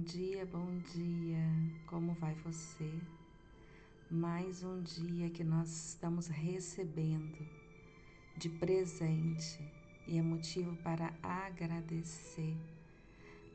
[0.00, 1.44] Bom dia, bom dia.
[1.86, 2.90] Como vai você?
[4.10, 7.46] Mais um dia que nós estamos recebendo
[8.34, 9.60] de presente
[10.08, 12.56] e é motivo para agradecer.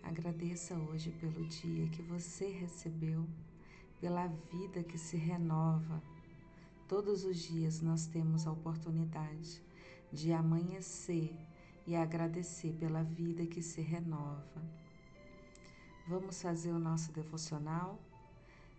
[0.04, 3.26] Agradeça hoje pelo dia que você recebeu,
[4.00, 6.00] pela vida que se renova.
[6.88, 9.64] Todos os dias nós temos a oportunidade
[10.14, 11.36] de amanhecer
[11.88, 14.85] e agradecer pela vida que se renova.
[16.08, 18.00] Vamos fazer o nosso devocional?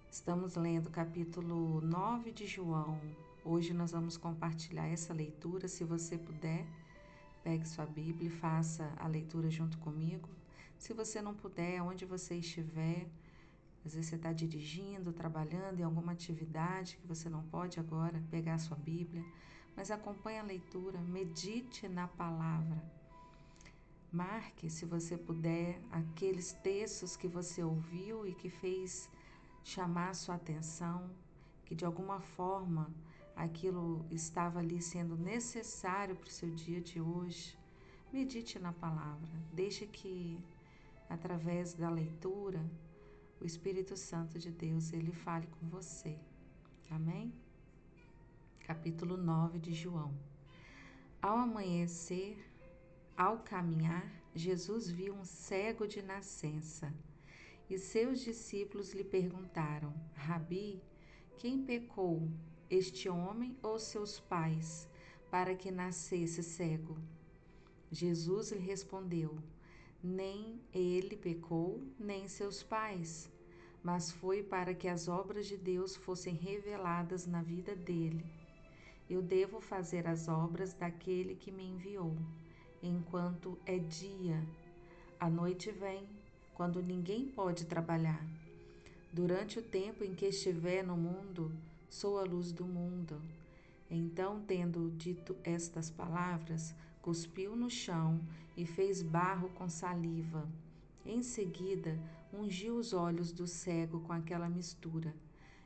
[0.09, 3.01] Estamos lendo o capítulo 9 de João.
[3.45, 5.67] Hoje nós vamos compartilhar essa leitura.
[5.67, 6.65] Se você puder,
[7.43, 10.29] pegue sua Bíblia e faça a leitura junto comigo.
[10.79, 13.09] Se você não puder, onde você estiver,
[13.85, 18.55] às vezes você está dirigindo, trabalhando em alguma atividade que você não pode agora pegar
[18.55, 19.25] a sua Bíblia,
[19.75, 22.96] mas acompanhe a leitura, medite na palavra.
[24.13, 29.11] Marque, se você puder, aqueles textos que você ouviu e que fez
[29.63, 31.11] chamar sua atenção,
[31.65, 32.89] que de alguma forma
[33.35, 37.59] aquilo estava ali sendo necessário para o seu dia de hoje.
[38.13, 40.39] Medite na palavra, deixe que
[41.11, 42.65] através da leitura
[43.41, 46.17] o Espírito Santo de Deus ele fale com você.
[46.91, 47.35] Amém?
[48.61, 50.15] Capítulo 9 de João.
[51.21, 52.39] Ao amanhecer,
[53.17, 56.93] ao caminhar, Jesus viu um cego de nascença
[57.71, 60.83] e seus discípulos lhe perguntaram: Rabi,
[61.39, 62.29] quem pecou,
[62.69, 64.87] este homem ou seus pais,
[65.31, 66.99] para que nascesse cego?
[67.91, 69.39] Jesus lhe respondeu:
[70.03, 73.33] Nem ele pecou, nem seus pais,
[73.83, 78.27] mas foi para que as obras de Deus fossem reveladas na vida dele.
[79.09, 82.15] Eu devo fazer as obras daquele que me enviou
[82.87, 84.43] enquanto é dia.
[85.19, 86.07] A noite vem,
[86.55, 88.25] quando ninguém pode trabalhar.
[89.13, 91.53] Durante o tempo em que estiver no mundo,
[91.89, 93.21] sou a luz do mundo.
[93.91, 98.21] Então, tendo dito estas palavras, cuspiu no chão
[98.57, 100.47] e fez barro com saliva.
[101.05, 101.99] Em seguida,
[102.33, 105.15] ungiu os olhos do cego com aquela mistura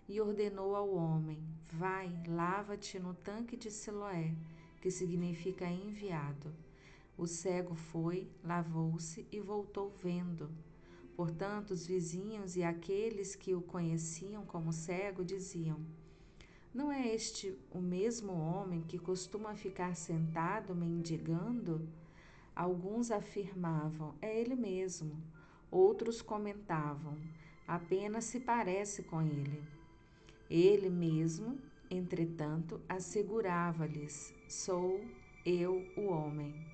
[0.08, 1.42] e ordenou ao homem:
[1.72, 4.34] Vai, lava-te no tanque de Siloé,
[4.80, 6.52] que significa enviado.
[7.20, 10.50] O cego foi, lavou-se e voltou vendo.
[11.14, 15.78] Portanto, os vizinhos e aqueles que o conheciam como cego diziam:
[16.72, 21.86] Não é este o mesmo homem que costuma ficar sentado mendigando?
[22.56, 25.22] Alguns afirmavam: É ele mesmo.
[25.70, 27.18] Outros comentavam:
[27.68, 29.62] Apenas se parece com ele.
[30.48, 31.58] Ele mesmo,
[31.90, 35.04] entretanto, assegurava-lhes: Sou
[35.44, 36.69] eu o homem.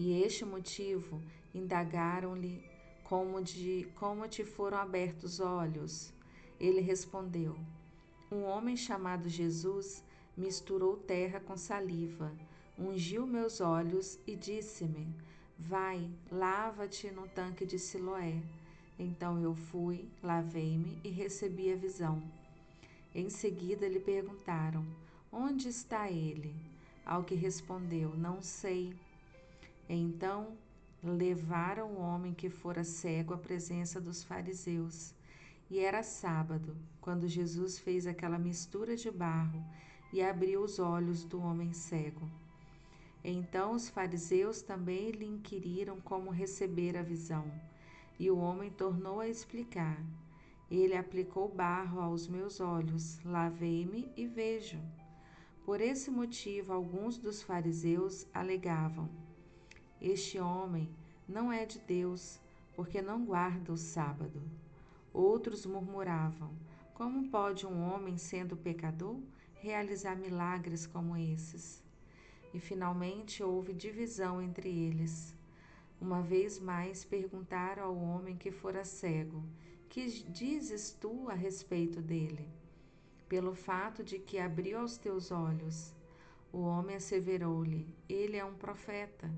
[0.00, 1.20] E este motivo
[1.52, 2.64] indagaram-lhe
[3.02, 6.14] como, de, como te foram abertos os olhos.
[6.60, 7.58] Ele respondeu:
[8.30, 10.04] Um homem chamado Jesus
[10.36, 12.32] misturou terra com saliva,
[12.78, 15.12] ungiu meus olhos e disse-me:
[15.58, 18.40] Vai, lava-te no tanque de Siloé.
[18.96, 22.22] Então eu fui, lavei-me e recebi a visão.
[23.12, 24.86] Em seguida lhe perguntaram:
[25.32, 26.54] Onde está ele?
[27.04, 28.94] Ao que respondeu: Não sei.
[29.88, 30.58] Então
[31.02, 35.14] levaram o homem que fora cego à presença dos fariseus.
[35.70, 39.64] E era sábado, quando Jesus fez aquela mistura de barro
[40.12, 42.28] e abriu os olhos do homem cego.
[43.24, 47.50] Então os fariseus também lhe inquiriram como receber a visão.
[48.18, 50.02] E o homem tornou a explicar:
[50.70, 54.78] Ele aplicou barro aos meus olhos, lavei-me e vejo.
[55.64, 59.08] Por esse motivo, alguns dos fariseus alegavam:
[60.00, 60.88] este homem
[61.28, 62.40] não é de Deus,
[62.74, 64.40] porque não guarda o sábado.
[65.12, 66.50] Outros murmuravam:
[66.94, 69.20] Como pode um homem, sendo pecador,
[69.54, 71.82] realizar milagres como esses?
[72.54, 75.34] E finalmente houve divisão entre eles.
[76.00, 79.42] Uma vez mais perguntaram ao homem que fora cego:
[79.88, 82.48] Que dizes tu a respeito dele?
[83.28, 85.92] Pelo fato de que abriu os teus olhos.
[86.52, 89.28] O homem asseverou-lhe: Ele é um profeta.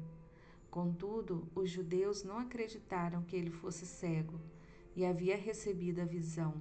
[0.71, 4.41] Contudo, os judeus não acreditaram que ele fosse cego
[4.95, 6.55] e havia recebido a visão,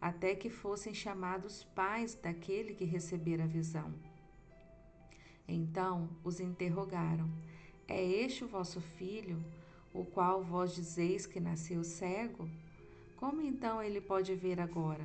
[0.00, 3.92] até que fossem chamados pais daquele que recebera a visão.
[5.48, 7.28] Então os interrogaram:
[7.88, 9.42] É este o vosso filho,
[9.92, 12.48] o qual vós dizeis que nasceu cego?
[13.16, 15.04] Como então ele pode ver agora?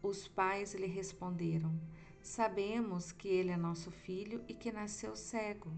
[0.00, 1.74] Os pais lhe responderam:
[2.22, 5.68] Sabemos que ele é nosso filho e que nasceu cego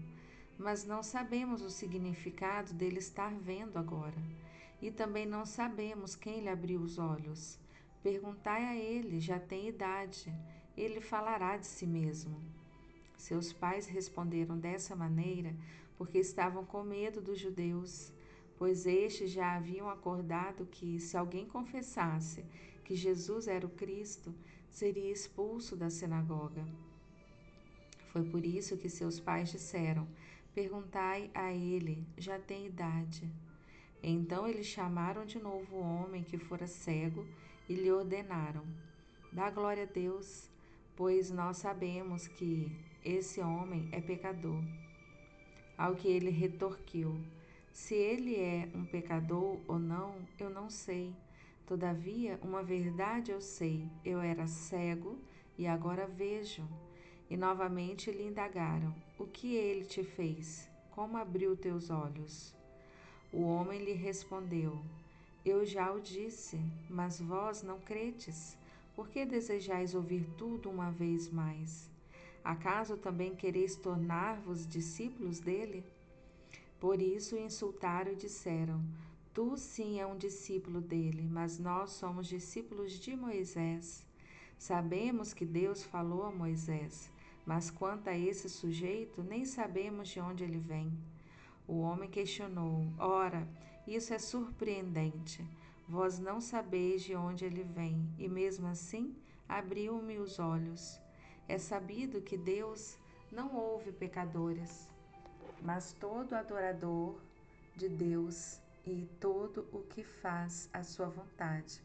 [0.57, 4.21] mas não sabemos o significado dele estar vendo agora.
[4.83, 7.57] e também não sabemos quem lhe abriu os olhos.
[8.03, 10.29] Perguntai a ele, já tem idade,
[10.75, 12.41] ele falará de si mesmo.
[13.15, 15.55] Seus pais responderam dessa maneira
[15.97, 18.11] porque estavam com medo dos judeus,
[18.57, 22.43] pois estes já haviam acordado que, se alguém confessasse
[22.83, 24.35] que Jesus era o Cristo,
[24.69, 26.65] seria expulso da sinagoga.
[28.11, 30.05] Foi por isso que seus pais disseram:
[30.53, 33.27] Perguntai a ele, já tem idade.
[34.03, 37.25] Então eles chamaram de novo o homem que fora cego
[37.67, 38.63] e lhe ordenaram:
[39.31, 40.51] Dá glória a Deus,
[40.95, 42.71] pois nós sabemos que
[43.03, 44.61] esse homem é pecador.
[45.75, 47.19] Ao que ele retorquiu:
[47.71, 51.15] Se ele é um pecador ou não, eu não sei.
[51.65, 55.17] Todavia, uma verdade eu sei: eu era cego
[55.57, 56.63] e agora vejo.
[57.29, 60.69] E novamente lhe indagaram: O que ele te fez?
[60.91, 62.53] Como abriu teus olhos?
[63.31, 64.77] O homem lhe respondeu:
[65.43, 66.59] Eu já o disse,
[66.89, 68.57] mas vós não credes.
[68.95, 71.89] Por que desejais ouvir tudo uma vez mais?
[72.43, 75.83] Acaso também quereis tornar-vos discípulos dele?
[76.79, 78.83] Por isso insultaram e disseram:
[79.33, 84.05] Tu sim é um discípulo dele, mas nós somos discípulos de Moisés.
[84.59, 87.09] Sabemos que Deus falou a Moisés,
[87.45, 90.91] mas quanto a esse sujeito, nem sabemos de onde ele vem.
[91.67, 93.47] O homem questionou: Ora,
[93.87, 95.45] isso é surpreendente.
[95.87, 99.15] Vós não sabeis de onde ele vem, e mesmo assim
[99.47, 100.99] abriu-me os olhos.
[101.47, 102.97] É sabido que Deus
[103.31, 104.87] não ouve pecadores,
[105.61, 107.19] mas todo adorador
[107.75, 111.81] de Deus e todo o que faz a sua vontade.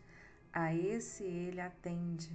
[0.53, 2.31] A esse ele atende.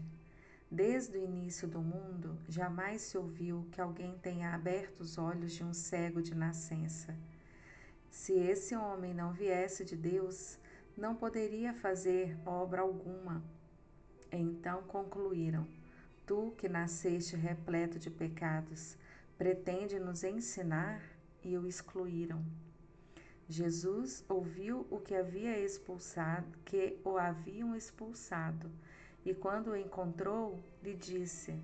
[0.73, 5.63] Desde o início do mundo, jamais se ouviu que alguém tenha aberto os olhos de
[5.63, 7.15] um cego de nascença.
[8.09, 10.57] Se esse homem não viesse de Deus,
[10.97, 13.43] não poderia fazer obra alguma.
[14.31, 15.67] Então concluíram:
[16.25, 18.97] Tu que nasceste repleto de pecados,
[19.37, 21.03] pretende nos ensinar?
[21.43, 22.43] E o excluíram.
[23.47, 28.71] Jesus ouviu o que havia expulsado, que o haviam expulsado,
[29.25, 31.55] e quando o encontrou, lhe disse: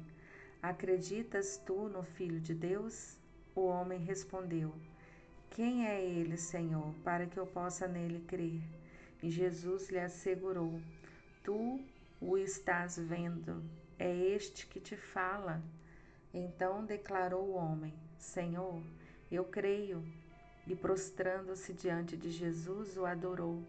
[0.62, 3.18] Acreditas tu no Filho de Deus?
[3.56, 4.74] O homem respondeu:
[5.52, 8.62] quem é ele, Senhor, para que eu possa nele crer?
[9.22, 10.80] E Jesus lhe assegurou:
[11.44, 11.84] Tu
[12.22, 13.62] o estás vendo,
[13.98, 15.62] é este que te fala.
[16.34, 18.82] Então declarou o homem: Senhor,
[19.32, 20.02] eu creio.
[20.68, 23.62] E prostrando-se diante de Jesus, o adorou.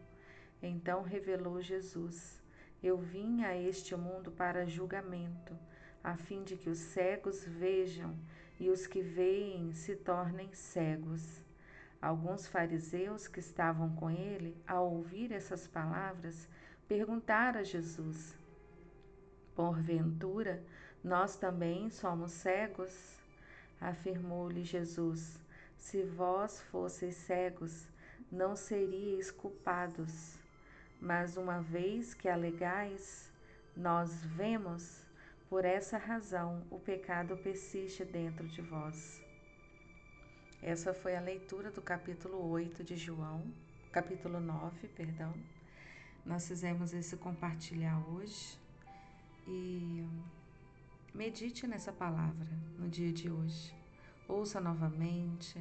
[0.62, 2.39] Então revelou Jesus:
[2.82, 5.54] Eu vim a este mundo para julgamento,
[6.02, 8.16] a fim de que os cegos vejam
[8.58, 11.42] e os que veem se tornem cegos.
[12.00, 16.48] Alguns fariseus que estavam com ele, ao ouvir essas palavras,
[16.88, 18.34] perguntaram a Jesus:
[19.54, 20.64] Porventura,
[21.04, 23.20] nós também somos cegos?
[23.78, 25.38] Afirmou-lhe Jesus:
[25.76, 27.86] Se vós fosseis cegos,
[28.32, 30.38] não seríeis culpados.
[31.00, 33.32] Mas uma vez que alegais,
[33.74, 35.02] nós vemos,
[35.48, 39.20] por essa razão o pecado persiste dentro de vós.
[40.62, 43.50] Essa foi a leitura do capítulo 8 de João,
[43.90, 45.32] capítulo 9, perdão.
[46.26, 48.58] Nós fizemos esse compartilhar hoje
[49.48, 50.06] e
[51.14, 52.46] medite nessa palavra
[52.78, 53.74] no dia de hoje.
[54.28, 55.58] Ouça novamente,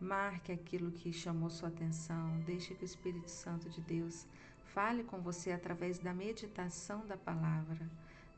[0.00, 4.26] marque aquilo que chamou sua atenção, deixe que o Espírito Santo de Deus
[4.74, 7.86] fale com você através da meditação da palavra.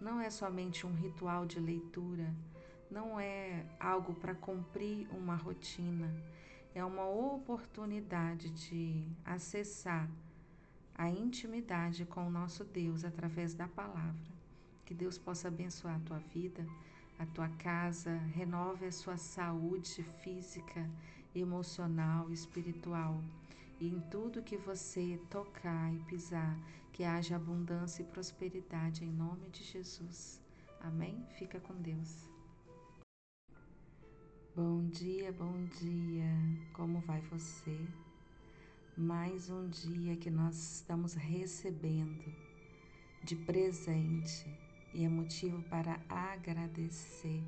[0.01, 2.35] Não é somente um ritual de leitura,
[2.91, 6.13] não é algo para cumprir uma rotina,
[6.75, 10.09] é uma oportunidade de acessar
[10.95, 14.35] a intimidade com o nosso Deus através da palavra.
[14.85, 16.67] Que Deus possa abençoar a tua vida,
[17.19, 20.89] a tua casa, renove a sua saúde física,
[21.35, 23.21] emocional, espiritual.
[23.81, 26.59] E em tudo que você tocar e pisar,
[26.93, 30.41] que haja abundância e prosperidade em nome de Jesus.
[30.81, 31.27] Amém?
[31.39, 32.29] Fica com Deus.
[34.55, 36.31] Bom dia, bom dia.
[36.73, 37.77] Como vai você?
[38.97, 42.33] Mais um dia que nós estamos recebendo
[43.25, 44.47] de presente
[44.95, 47.43] e é motivo para agradecer.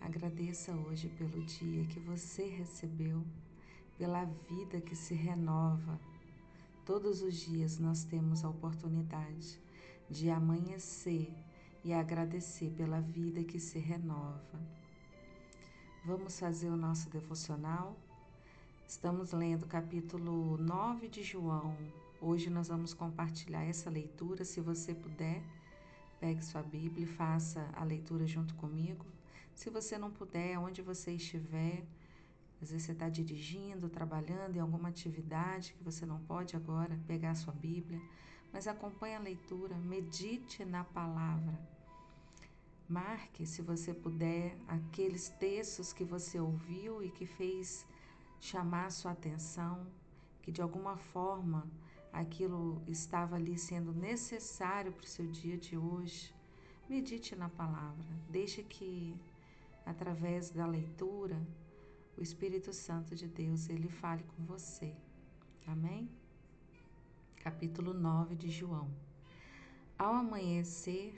[0.00, 3.22] Agradeça hoje pelo dia que você recebeu,
[4.00, 6.00] pela vida que se renova.
[6.86, 9.60] Todos os dias nós temos a oportunidade
[10.08, 11.30] de amanhecer
[11.84, 14.58] e agradecer pela vida que se renova.
[16.02, 17.94] Vamos fazer o nosso devocional.
[18.88, 21.76] Estamos lendo o capítulo 9 de João,
[22.22, 24.46] Hoje nós vamos compartilhar essa leitura.
[24.46, 25.42] Se você puder,
[26.18, 29.04] pegue sua Bíblia e faça a leitura junto comigo.
[29.54, 31.82] Se você não puder, onde você estiver,
[32.62, 37.30] às vezes você está dirigindo, trabalhando em alguma atividade que você não pode agora pegar
[37.30, 38.00] a sua Bíblia,
[38.52, 41.58] mas acompanhe a leitura, medite na palavra.
[42.88, 47.86] Marque, se você puder, aqueles textos que você ouviu e que fez
[48.40, 49.86] chamar a sua atenção,
[50.42, 51.66] que de alguma forma
[52.12, 56.34] aquilo estava ali sendo necessário para o seu dia de hoje.
[56.88, 59.16] Medite na palavra, deixe que
[59.86, 61.40] através da leitura
[62.20, 64.94] o Espírito Santo de Deus ele fale com você.
[65.66, 66.06] Amém?
[67.36, 68.90] Capítulo 9 de João.
[69.98, 71.14] Ao amanhecer,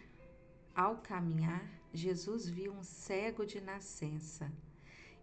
[0.72, 4.52] ao caminhar, Jesus viu um cego de nascença.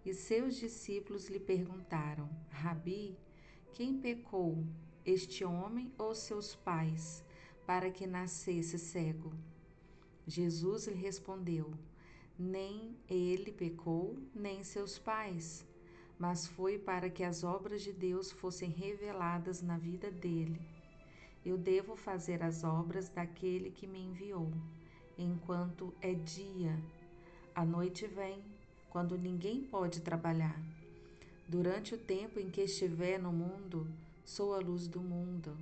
[0.05, 3.17] E seus discípulos lhe perguntaram: Rabi,
[3.71, 4.67] quem pecou,
[5.05, 7.23] este homem ou seus pais,
[7.65, 9.31] para que nascesse cego?
[10.27, 11.73] Jesus lhe respondeu:
[12.37, 15.68] Nem ele pecou, nem seus pais,
[16.19, 20.59] mas foi para que as obras de Deus fossem reveladas na vida dele.
[21.45, 24.51] Eu devo fazer as obras daquele que me enviou,
[25.17, 26.77] enquanto é dia.
[27.55, 28.43] A noite vem,
[28.89, 30.61] quando ninguém pode trabalhar.
[31.47, 33.87] Durante o tempo em que estiver no mundo,
[34.25, 35.57] sou a luz do mundo.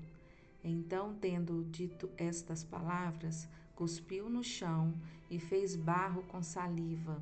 [0.64, 4.92] Então, tendo dito estas palavras, cuspiu no chão
[5.30, 7.22] e fez barro com saliva.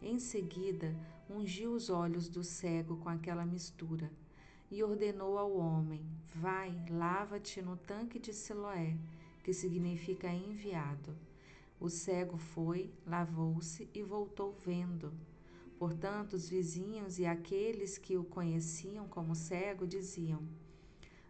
[0.00, 0.96] Em seguida,
[1.30, 4.10] ungiu os olhos do cego com aquela mistura
[4.70, 8.96] e ordenou ao homem: Vai, lava-te no tanque de Siloé,
[9.44, 11.16] que significa enviado.
[11.78, 15.12] O cego foi, lavou-se e voltou vendo.
[15.78, 20.42] Portanto, os vizinhos e aqueles que o conheciam como cego diziam: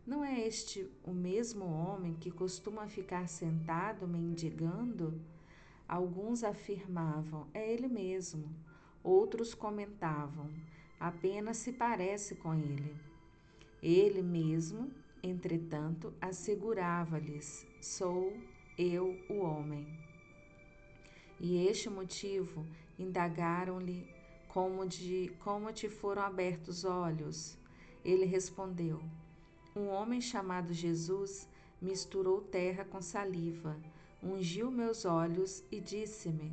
[0.07, 5.21] não é este o mesmo homem que costuma ficar sentado mendigando?
[5.87, 8.49] Alguns afirmavam: é ele mesmo.
[9.03, 10.51] Outros comentavam:
[10.99, 12.95] apenas se parece com ele.
[13.83, 14.91] Ele mesmo,
[15.23, 18.37] entretanto, assegurava-lhes: sou
[18.77, 19.87] eu o homem.
[21.39, 22.67] E este motivo
[22.99, 24.07] indagaram-lhe
[24.49, 27.59] como, de, como te foram abertos os olhos.
[28.05, 29.01] Ele respondeu:
[29.75, 31.49] um homem chamado Jesus
[31.81, 33.79] misturou terra com saliva,
[34.23, 36.53] ungiu meus olhos e disse-me: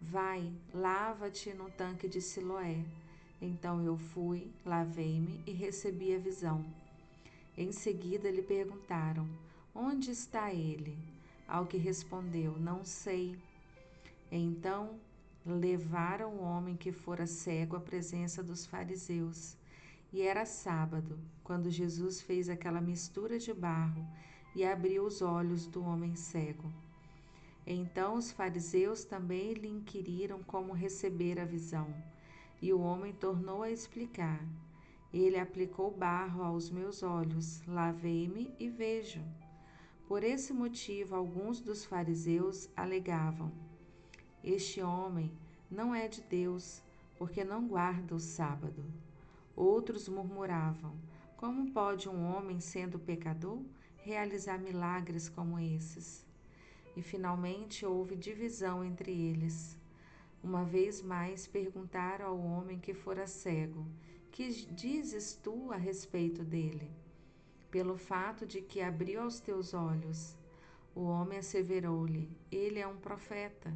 [0.00, 2.84] Vai, lava-te no tanque de Siloé.
[3.40, 6.64] Então eu fui, lavei-me e recebi a visão.
[7.56, 9.28] Em seguida lhe perguntaram:
[9.74, 10.96] Onde está ele?
[11.46, 13.36] Ao que respondeu: Não sei.
[14.30, 14.98] Então
[15.44, 19.56] levaram o homem que fora cego à presença dos fariseus.
[20.12, 24.06] E era sábado, quando Jesus fez aquela mistura de barro
[24.54, 26.72] e abriu os olhos do homem cego.
[27.70, 31.94] Então os fariseus também lhe inquiriram como receber a visão.
[32.62, 34.42] E o homem tornou a explicar:
[35.12, 39.22] Ele aplicou barro aos meus olhos, lavei-me e vejo.
[40.06, 43.52] Por esse motivo, alguns dos fariseus alegavam:
[44.42, 45.30] Este homem
[45.70, 46.82] não é de Deus,
[47.18, 48.82] porque não guarda o sábado.
[49.54, 50.96] Outros murmuravam:
[51.36, 53.62] Como pode um homem, sendo pecador,
[53.98, 56.27] realizar milagres como esses?
[56.98, 59.78] E finalmente houve divisão entre eles.
[60.42, 63.86] Uma vez mais perguntaram ao homem que fora cego:
[64.32, 66.90] Que dizes tu a respeito dele?
[67.70, 70.36] Pelo fato de que abriu aos teus olhos.
[70.92, 73.72] O homem asseverou-lhe: Ele é um profeta.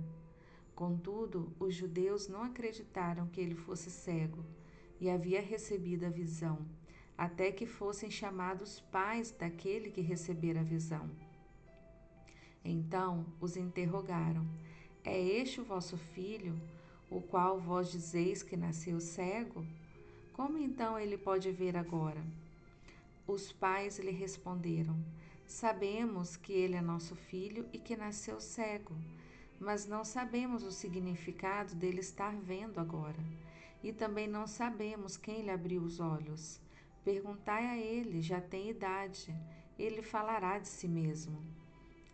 [0.75, 4.45] Contudo, os judeus não acreditaram que ele fosse cego
[5.00, 6.67] e havia recebido a visão,
[7.17, 11.09] até que fossem chamados pais daquele que recebera a visão.
[12.64, 14.47] Então os interrogaram:
[15.04, 16.61] É este o vosso filho,
[17.11, 19.66] o qual vós dizeis que nasceu cego?
[20.33, 22.25] Como então ele pode ver agora?
[23.26, 24.97] Os pais lhe responderam:
[25.47, 28.95] Sabemos que ele é nosso filho e que nasceu cego,
[29.61, 33.23] mas não sabemos o significado dele estar vendo agora
[33.83, 36.61] e também não sabemos quem lhe abriu os olhos.
[37.04, 39.35] Perguntai a ele, já tem idade,
[39.78, 41.42] ele falará de si mesmo.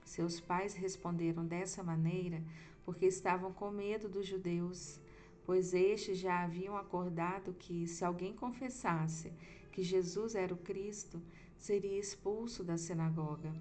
[0.08, 2.42] Seus pais responderam dessa maneira
[2.82, 4.98] porque estavam com medo dos judeus,
[5.44, 9.30] pois estes já haviam acordado que, se alguém confessasse
[9.70, 11.22] que Jesus era o Cristo,
[11.58, 13.54] seria expulso da sinagoga.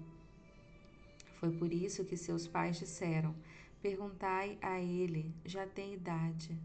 [1.34, 3.34] Foi por isso que seus pais disseram:
[3.82, 6.58] Perguntai a ele, já tem idade.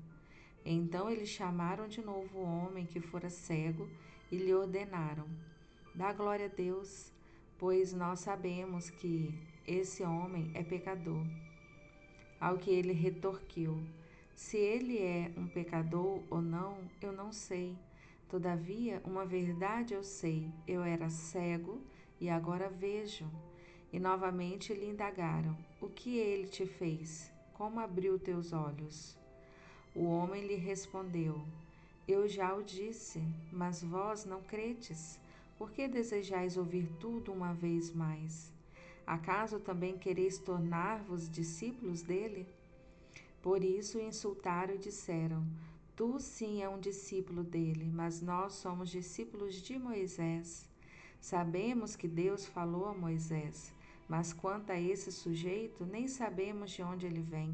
[0.66, 3.90] Então eles chamaram de novo o homem que fora cego
[4.32, 5.28] e lhe ordenaram:
[5.94, 7.12] Dá glória a Deus,
[7.58, 11.25] pois nós sabemos que esse homem é pecador.
[12.39, 13.82] Ao que ele retorquiu:
[14.36, 17.77] Se ele é um pecador ou não, eu não sei.
[18.29, 21.82] Todavia, uma verdade eu sei: eu era cego
[22.20, 23.25] e agora vejo.
[23.91, 27.32] E novamente lhe indagaram: O que ele te fez?
[27.53, 29.17] Como abriu teus olhos?
[29.96, 31.41] O homem lhe respondeu:
[32.08, 35.20] Eu já o disse, mas vós não credes.
[35.58, 38.53] Por que desejais ouvir tudo uma vez mais?
[39.06, 42.48] Acaso também quereis tornar-vos discípulos dele?
[43.42, 45.46] Por isso insultaram e disseram:
[45.96, 50.70] Tu sim é um discípulo dele, mas nós somos discípulos de Moisés.
[51.20, 53.74] Sabemos que Deus falou a Moisés,
[54.08, 57.54] mas quanto a esse sujeito, nem sabemos de onde ele vem.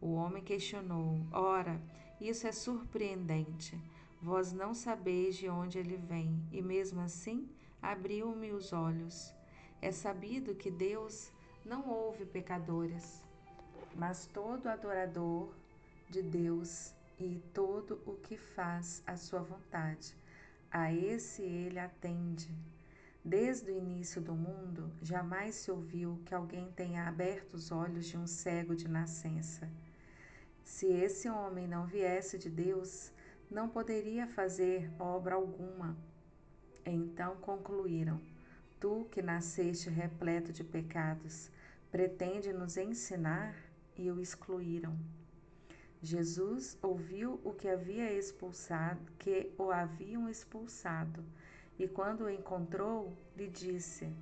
[0.00, 1.80] O homem questionou: Ora,
[2.20, 3.80] isso é surpreendente.
[4.20, 7.48] Vós não sabeis de onde ele vem, e mesmo assim
[7.80, 9.32] abriu-me os olhos.
[9.80, 11.30] É sabido que Deus
[11.64, 13.22] não ouve pecadores,
[13.94, 15.54] mas todo adorador
[16.08, 20.16] de Deus e todo o que faz a sua vontade.
[20.70, 22.52] A esse ele atende.
[23.24, 28.18] Desde o início do mundo, jamais se ouviu que alguém tenha aberto os olhos de
[28.18, 29.70] um cego de nascença.
[30.62, 33.12] Se esse homem não viesse de Deus,
[33.50, 35.96] não poderia fazer obra alguma.
[36.84, 38.20] Então concluíram:
[38.84, 41.50] Tu que nasceste repleto de pecados,
[41.90, 43.56] pretende nos ensinar?
[43.96, 44.94] E o excluíram.
[46.02, 51.24] Jesus ouviu o que havia expulsado, que o haviam expulsado,
[51.78, 54.12] e quando o encontrou, lhe disse: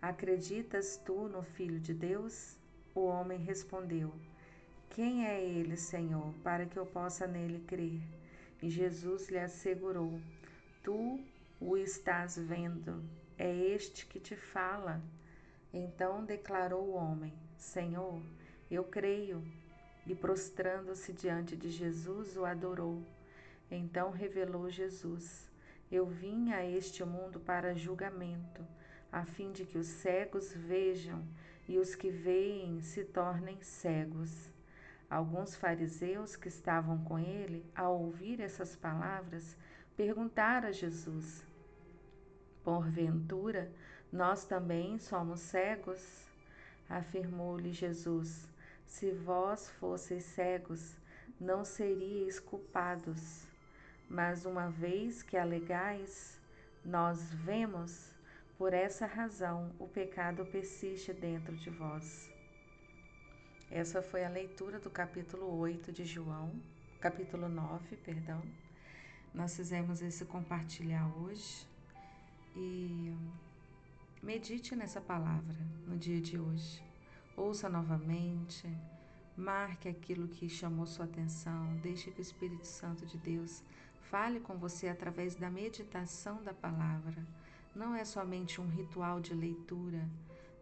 [0.00, 2.56] Acreditas tu no Filho de Deus?
[2.94, 4.14] O homem respondeu:
[4.88, 8.00] Quem é ele, Senhor, para que eu possa nele crer?
[8.62, 10.20] E Jesus lhe assegurou:
[10.84, 11.18] Tu
[11.60, 13.02] o estás vendo,
[13.38, 15.02] é este que te fala.
[15.72, 18.22] Então declarou o homem: Senhor,
[18.70, 19.42] eu creio.
[20.06, 23.02] E prostrando-se diante de Jesus, o adorou.
[23.70, 25.50] Então revelou Jesus:
[25.90, 28.64] Eu vim a este mundo para julgamento,
[29.10, 31.26] a fim de que os cegos vejam
[31.68, 34.50] e os que veem se tornem cegos.
[35.08, 39.56] Alguns fariseus que estavam com ele, ao ouvir essas palavras,
[39.96, 41.45] perguntaram a Jesus:
[42.66, 43.70] Porventura,
[44.12, 46.26] nós também somos cegos?
[46.88, 48.48] Afirmou-lhe Jesus:
[48.84, 50.96] Se vós fosseis cegos,
[51.40, 53.46] não seríeis culpados.
[54.10, 56.40] Mas uma vez que alegais,
[56.84, 58.10] nós vemos,
[58.58, 62.28] por essa razão o pecado persiste dentro de vós.
[63.70, 66.50] Essa foi a leitura do capítulo 8 de João,
[67.00, 68.42] capítulo 9, perdão.
[69.32, 71.75] Nós fizemos esse compartilhar hoje
[72.56, 73.14] e
[74.22, 76.82] medite nessa palavra no dia de hoje.
[77.36, 78.66] Ouça novamente,
[79.36, 83.62] marque aquilo que chamou sua atenção, deixe que o Espírito Santo de Deus
[84.10, 87.22] fale com você através da meditação da palavra.
[87.74, 90.08] Não é somente um ritual de leitura,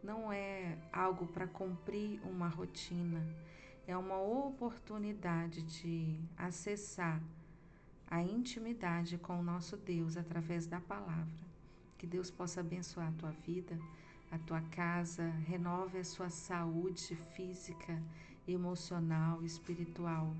[0.02, 3.24] não é algo para cumprir uma rotina,
[3.86, 7.22] é uma oportunidade de acessar
[8.08, 11.43] a intimidade com o nosso Deus através da palavra.
[12.04, 13.78] Que Deus possa abençoar a tua vida,
[14.30, 17.98] a tua casa, renove a sua saúde física,
[18.46, 20.36] emocional, espiritual.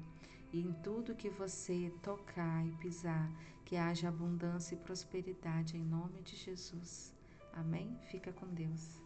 [0.53, 3.31] E em tudo que você tocar e pisar,
[3.65, 7.15] que haja abundância e prosperidade em nome de Jesus.
[7.55, 7.99] Amém?
[8.11, 9.04] Fica com Deus.